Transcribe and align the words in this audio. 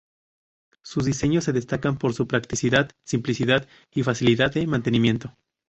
Sus 0.81 1.05
diseños 1.05 1.43
se 1.43 1.53
destacan 1.53 1.95
por 1.99 2.15
su 2.15 2.25
practicidad, 2.27 2.89
simplicidad 3.03 3.67
y 3.93 4.01
facilidad 4.01 4.51
de 4.51 4.65
mantenimiento. 4.65 5.37